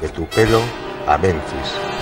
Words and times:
De 0.00 0.08
tu 0.10 0.26
pelo 0.26 0.60
a 1.06 1.16
Memphis. 1.18 1.94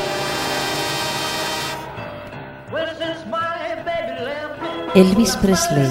Elvis 4.95 5.37
Presley. 5.37 5.89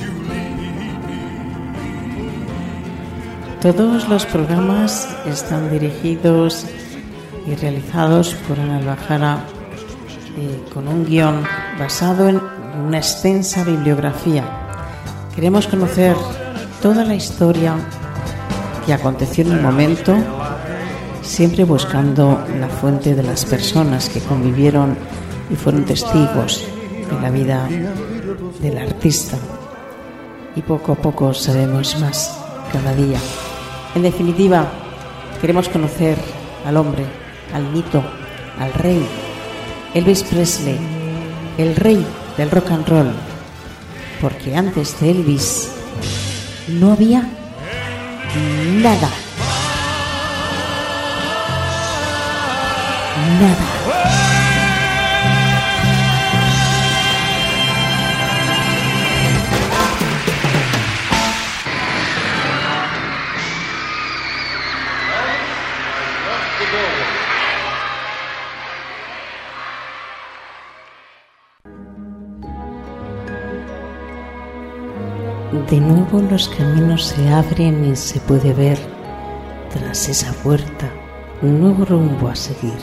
Todos 3.62 4.08
los 4.08 4.27
programas 4.27 5.08
están 5.27 5.70
dirigidos 5.70 6.66
y 7.46 7.55
realizados 7.55 8.34
por 8.48 8.58
Ana 8.58 8.78
Albajara 8.78 9.44
eh, 10.42 10.64
con 10.72 10.88
un 10.88 11.05
guion 11.05 11.44
basado 11.78 12.27
en 12.27 12.41
una 12.86 12.96
extensa 12.96 13.62
bibliografía. 13.62 14.42
Queremos 15.34 15.66
conocer 15.66 16.16
toda 16.80 17.05
la 17.05 17.14
historia 17.14 17.74
que 18.86 18.94
aconteció 18.94 19.44
en 19.44 19.52
el 19.52 19.61
momento, 19.61 20.16
siempre 21.20 21.64
buscando 21.64 22.42
la 22.58 22.68
fuente 22.68 23.14
de 23.14 23.22
las 23.22 23.44
personas 23.44 24.08
que 24.08 24.20
convivieron 24.20 24.96
y 25.50 25.56
fueron 25.56 25.84
testigos 25.84 26.64
de 27.11 27.20
la 27.20 27.28
vida 27.28 27.68
del 28.62 28.78
artista. 28.78 29.36
Y 30.56 30.62
poco 30.62 30.92
a 30.92 30.96
poco 30.96 31.34
sabemos 31.34 32.00
más 32.00 32.34
cada 32.72 32.94
día. 32.94 33.18
En 33.94 34.00
definitiva, 34.00 34.64
queremos 35.38 35.68
conocer 35.68 36.16
al 36.64 36.78
hombre, 36.78 37.05
al 37.52 37.64
mito, 37.64 38.02
al 38.58 38.72
rey, 38.72 39.06
Elvis 39.92 40.23
Presley, 40.23 40.78
el 41.58 41.74
rey 41.74 42.06
del 42.36 42.51
rock 42.51 42.70
and 42.70 42.86
roll, 42.89 43.12
porque 44.20 44.55
antes 44.55 45.01
de 45.01 45.11
Elvis 45.11 45.68
no 46.68 46.92
había 46.92 47.28
nada. 48.83 49.11
Nada. 53.40 53.80
De 75.69 75.81
nuevo 75.81 76.21
los 76.23 76.48
caminos 76.48 77.07
se 77.07 77.29
abren 77.29 77.85
y 77.85 77.95
se 77.95 78.19
puede 78.21 78.53
ver 78.53 78.79
tras 79.73 80.09
esa 80.09 80.33
puerta 80.33 80.91
un 81.43 81.61
nuevo 81.61 81.85
rumbo 81.85 82.29
a 82.29 82.35
seguir. 82.35 82.79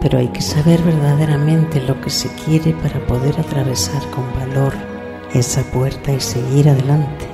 Pero 0.00 0.18
hay 0.18 0.28
que 0.28 0.40
saber 0.40 0.80
verdaderamente 0.82 1.80
lo 1.80 2.00
que 2.00 2.10
se 2.10 2.28
quiere 2.44 2.72
para 2.74 3.04
poder 3.06 3.38
atravesar 3.38 4.02
con 4.10 4.24
valor 4.34 4.72
esa 5.34 5.62
puerta 5.64 6.12
y 6.12 6.20
seguir 6.20 6.68
adelante. 6.68 7.26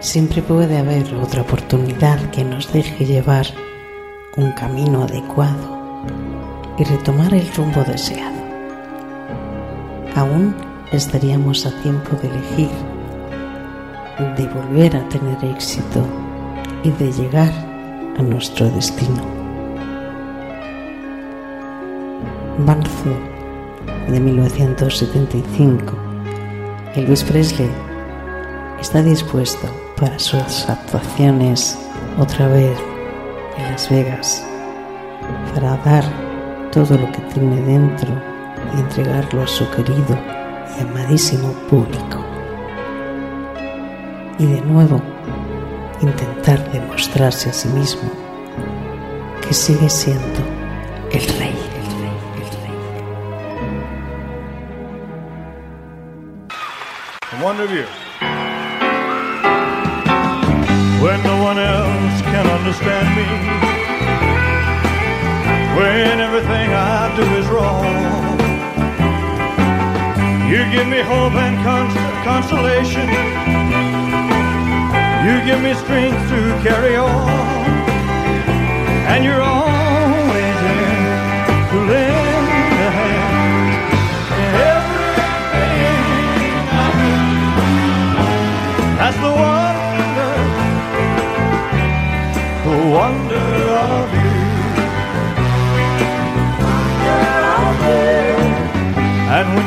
Siempre 0.00 0.42
puede 0.42 0.78
haber 0.78 1.14
otra 1.14 1.42
oportunidad 1.42 2.18
que 2.30 2.44
nos 2.44 2.72
deje 2.72 3.06
llevar 3.06 3.46
un 4.36 4.52
camino 4.52 5.04
adecuado 5.04 6.02
y 6.78 6.84
retomar 6.84 7.32
el 7.32 7.46
rumbo 7.54 7.84
deseado. 7.84 8.34
Aún 10.14 10.54
estaríamos 10.92 11.66
a 11.66 11.70
tiempo 11.82 12.16
de 12.22 12.28
elegir, 12.28 12.70
de 14.36 14.46
volver 14.48 14.96
a 14.96 15.08
tener 15.08 15.44
éxito 15.44 16.04
y 16.82 16.90
de 16.90 17.12
llegar 17.12 17.52
a 18.18 18.22
nuestro 18.22 18.68
destino. 18.70 19.22
Marzo 22.58 23.10
de 24.08 24.20
1975. 24.20 25.94
Elvis 26.94 27.24
Presley 27.24 27.70
está 28.80 29.02
dispuesto 29.02 29.68
para 29.96 30.18
sus 30.18 30.68
actuaciones 30.68 31.78
otra 32.18 32.46
vez 32.48 32.78
en 33.56 33.72
Las 33.72 33.90
Vegas, 33.90 34.44
para 35.54 35.76
dar 35.78 36.04
todo 36.70 36.96
lo 36.96 37.10
que 37.10 37.20
tiene 37.32 37.60
dentro 37.62 38.08
y 38.76 38.80
entregarlo 38.80 39.42
a 39.42 39.46
su 39.46 39.68
querido 39.70 40.43
y 40.78 40.82
amadísimo 40.82 41.52
público. 41.68 42.24
Y 44.38 44.46
de 44.46 44.60
nuevo 44.62 45.00
intentar 46.00 46.70
demostrarse 46.72 47.50
a 47.50 47.52
sí 47.52 47.68
mismo 47.68 48.10
que 49.46 49.54
sigue 49.54 49.88
siendo 49.88 50.40
el 51.12 51.26
rey, 51.38 51.56
el 51.78 51.86
rey, 52.00 52.18
el 52.40 52.50
rey. 52.62 52.74
Wonder 57.42 57.64
if 57.64 57.70
you, 57.70 57.86
when 61.02 61.22
no 61.22 61.42
one 61.42 61.58
else 61.58 62.22
can 62.22 62.46
understand 62.46 63.08
me, 63.16 63.26
when 65.76 66.20
everything 66.20 66.72
I 66.72 67.14
do 67.16 67.22
is 67.36 67.46
wrong. 67.48 68.33
Give 70.74 70.88
me 70.88 71.00
hope 71.02 71.34
and 71.34 71.56
cons- 71.64 72.24
consolation. 72.24 73.08
You 75.26 75.34
give 75.46 75.62
me 75.62 75.74
strength 75.74 76.28
to 76.30 76.40
carry 76.68 76.96
on. 76.96 77.88
And 78.94 79.24
you're 79.24 79.42
always 79.42 80.56
there 80.66 81.46
to 81.70 81.78
lend 81.90 82.48
a 82.86 82.90
hand. 82.98 83.92
in 84.44 84.54
Everything 84.74 86.54
I 86.84 86.88
do. 87.00 87.12
That's 88.98 89.18
the 89.26 89.32
wonder, 89.44 90.32
the 92.64 92.76
wonder 92.96 93.46
of 93.86 94.14
you. 94.14 94.43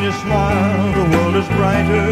You 0.07 0.13
smile, 0.13 0.93
the 0.93 1.17
world 1.17 1.35
is 1.35 1.47
brighter. 1.49 2.07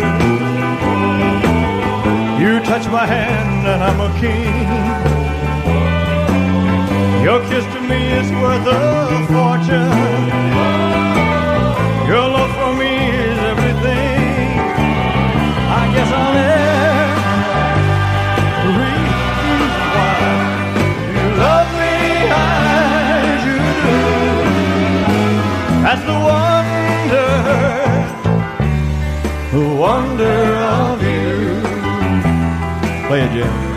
You 2.42 2.60
touch 2.60 2.86
my 2.90 3.06
hand, 3.06 3.66
and 3.72 3.82
I'm 3.88 4.00
a 4.02 4.12
king. 4.20 4.56
Your 7.24 7.40
kiss 7.50 7.66
to 7.74 7.80
me 7.90 8.02
is 8.20 8.30
worth 8.42 8.68
a 8.68 9.26
fortune. 9.32 11.05
yeah. 33.36 33.75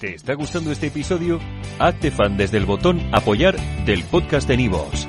¿Te 0.00 0.14
está 0.14 0.34
gustando 0.34 0.70
este 0.72 0.88
episodio? 0.88 1.40
Hazte 1.78 2.10
fan 2.10 2.36
desde 2.36 2.58
el 2.58 2.66
botón 2.66 3.00
Apoyar 3.12 3.56
del 3.86 4.04
podcast 4.04 4.46
de 4.46 4.58
Nivos. 4.58 5.08